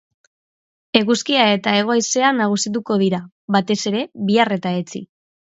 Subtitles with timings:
[1.01, 3.21] Eguzkia eta hego haizea nagusituko dira,
[3.57, 5.05] batez ere, bihar eta etzi.